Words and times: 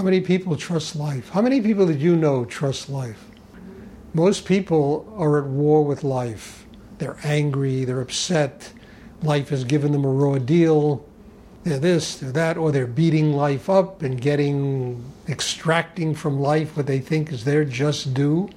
How 0.00 0.04
many 0.04 0.22
people 0.22 0.56
trust 0.56 0.96
life? 0.96 1.28
How 1.28 1.42
many 1.42 1.60
people 1.60 1.84
that 1.84 1.98
you 1.98 2.16
know 2.16 2.46
trust 2.46 2.88
life? 2.88 3.22
Most 4.14 4.46
people 4.46 5.14
are 5.18 5.36
at 5.36 5.44
war 5.44 5.84
with 5.84 6.02
life. 6.02 6.64
They're 6.96 7.18
angry, 7.22 7.84
they're 7.84 8.00
upset, 8.00 8.72
life 9.22 9.50
has 9.50 9.62
given 9.62 9.92
them 9.92 10.06
a 10.06 10.08
raw 10.08 10.38
deal, 10.38 11.06
they're 11.64 11.78
this, 11.78 12.16
they're 12.16 12.32
that, 12.32 12.56
or 12.56 12.72
they're 12.72 12.86
beating 12.86 13.34
life 13.34 13.68
up 13.68 14.00
and 14.00 14.18
getting, 14.18 15.04
extracting 15.28 16.14
from 16.14 16.40
life 16.40 16.78
what 16.78 16.86
they 16.86 17.00
think 17.00 17.30
is 17.30 17.44
their 17.44 17.66
just 17.66 18.14
due. 18.14 18.48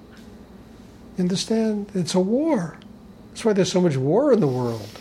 Understand? 1.19 1.91
It's 1.93 2.15
a 2.15 2.21
war. 2.21 2.77
That's 3.31 3.43
why 3.43 3.51
there's 3.51 3.69
so 3.69 3.81
much 3.81 3.97
war 3.97 4.31
in 4.31 4.39
the 4.39 4.47
world, 4.47 4.97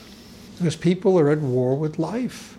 because 0.58 0.74
people 0.74 1.20
are 1.20 1.30
at 1.30 1.38
war 1.38 1.78
with 1.78 2.00
life. 2.00 2.58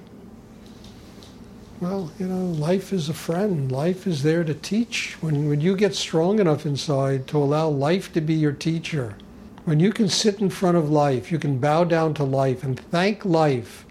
Well, 1.81 2.11
you 2.17 2.27
know, 2.27 2.45
life 2.45 2.93
is 2.93 3.09
a 3.09 3.13
friend. 3.13 3.71
Life 3.71 4.07
is 4.07 4.23
there 4.23 4.43
to 4.43 4.53
teach. 4.53 5.17
When, 5.21 5.50
when 5.50 5.59
you 5.59 5.75
get 5.75 5.95
strong 5.95 6.39
enough 6.39 6.65
inside 6.65 7.27
to 7.27 7.37
allow 7.37 7.68
life 7.68 8.14
to 8.14 8.21
be 8.21 8.33
your 8.33 8.54
teacher, 8.54 9.18
when 9.65 9.79
you 9.79 9.91
can 9.91 10.07
sit 10.07 10.39
in 10.39 10.50
front 10.50 10.78
of 10.78 10.89
life, 10.89 11.31
you 11.31 11.39
can 11.39 11.59
bow 11.59 11.83
down 11.83 12.14
to 12.15 12.23
life 12.23 12.64
and 12.64 12.79
thank 12.79 13.25
life 13.25 13.86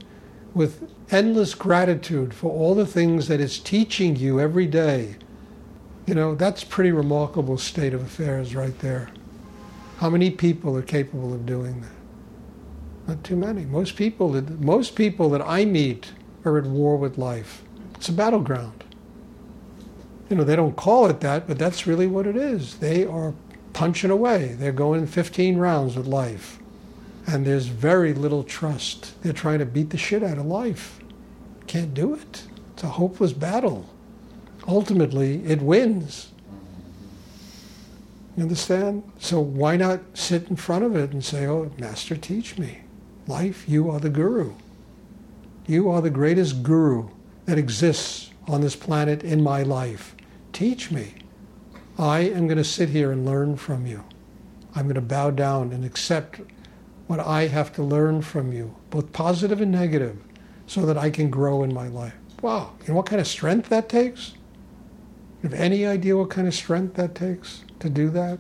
with 0.54 0.90
endless 1.10 1.54
gratitude 1.54 2.32
for 2.32 2.50
all 2.50 2.74
the 2.74 2.86
things 2.86 3.28
that 3.28 3.40
it's 3.40 3.58
teaching 3.58 4.16
you 4.16 4.40
every 4.40 4.66
day. 4.66 5.16
You 6.06 6.14
know, 6.14 6.34
that's 6.34 6.64
pretty 6.64 6.92
remarkable 6.92 7.58
state 7.58 7.94
of 7.94 8.02
affairs 8.02 8.54
right 8.54 8.78
there. 8.80 9.10
How 9.98 10.10
many 10.10 10.30
people 10.30 10.76
are 10.76 10.82
capable 10.82 11.32
of 11.32 11.46
doing 11.46 11.80
that? 11.82 11.92
Not 13.06 13.24
too 13.24 13.36
many. 13.36 13.64
Most 13.64 13.96
people 13.96 14.30
most 14.58 14.94
people 14.94 15.28
that 15.30 15.42
I 15.42 15.64
meet 15.64 16.12
are 16.44 16.58
at 16.58 16.64
war 16.64 16.96
with 16.96 17.18
life. 17.18 17.62
It's 18.02 18.08
a 18.08 18.12
battleground. 18.12 18.82
You 20.28 20.34
know, 20.34 20.42
they 20.42 20.56
don't 20.56 20.74
call 20.74 21.06
it 21.06 21.20
that, 21.20 21.46
but 21.46 21.56
that's 21.56 21.86
really 21.86 22.08
what 22.08 22.26
it 22.26 22.34
is. 22.34 22.78
They 22.78 23.06
are 23.06 23.32
punching 23.74 24.10
away. 24.10 24.56
They're 24.58 24.72
going 24.72 25.06
15 25.06 25.56
rounds 25.56 25.94
with 25.94 26.08
life. 26.08 26.58
And 27.28 27.46
there's 27.46 27.66
very 27.66 28.12
little 28.12 28.42
trust. 28.42 29.22
They're 29.22 29.32
trying 29.32 29.60
to 29.60 29.66
beat 29.66 29.90
the 29.90 29.98
shit 29.98 30.24
out 30.24 30.38
of 30.38 30.46
life. 30.46 30.98
Can't 31.68 31.94
do 31.94 32.14
it. 32.14 32.42
It's 32.72 32.82
a 32.82 32.88
hopeless 32.88 33.32
battle. 33.32 33.88
Ultimately, 34.66 35.36
it 35.44 35.62
wins. 35.62 36.32
You 38.36 38.42
understand? 38.42 39.04
So 39.20 39.38
why 39.38 39.76
not 39.76 40.00
sit 40.14 40.48
in 40.48 40.56
front 40.56 40.84
of 40.84 40.96
it 40.96 41.12
and 41.12 41.24
say, 41.24 41.46
Oh, 41.46 41.70
Master, 41.78 42.16
teach 42.16 42.58
me. 42.58 42.80
Life, 43.28 43.68
you 43.68 43.88
are 43.92 44.00
the 44.00 44.10
guru. 44.10 44.54
You 45.68 45.88
are 45.88 46.00
the 46.00 46.10
greatest 46.10 46.64
guru 46.64 47.08
that 47.44 47.58
exists 47.58 48.30
on 48.46 48.60
this 48.60 48.76
planet 48.76 49.22
in 49.22 49.42
my 49.42 49.62
life. 49.62 50.14
Teach 50.52 50.90
me. 50.90 51.14
I 51.98 52.20
am 52.20 52.46
going 52.46 52.58
to 52.58 52.64
sit 52.64 52.88
here 52.88 53.12
and 53.12 53.24
learn 53.24 53.56
from 53.56 53.86
you. 53.86 54.04
I'm 54.74 54.84
going 54.84 54.94
to 54.94 55.00
bow 55.00 55.30
down 55.30 55.72
and 55.72 55.84
accept 55.84 56.40
what 57.06 57.20
I 57.20 57.46
have 57.48 57.72
to 57.74 57.82
learn 57.82 58.22
from 58.22 58.52
you, 58.52 58.74
both 58.90 59.12
positive 59.12 59.60
and 59.60 59.70
negative, 59.70 60.16
so 60.66 60.86
that 60.86 60.96
I 60.96 61.10
can 61.10 61.30
grow 61.30 61.62
in 61.62 61.74
my 61.74 61.88
life. 61.88 62.14
Wow, 62.40 62.72
you 62.80 62.88
know 62.88 62.94
what 62.94 63.06
kind 63.06 63.20
of 63.20 63.26
strength 63.26 63.68
that 63.68 63.88
takes? 63.88 64.32
You 65.42 65.50
have 65.50 65.58
any 65.58 65.84
idea 65.84 66.16
what 66.16 66.30
kind 66.30 66.48
of 66.48 66.54
strength 66.54 66.94
that 66.94 67.14
takes 67.14 67.64
to 67.80 67.90
do 67.90 68.08
that? 68.10 68.38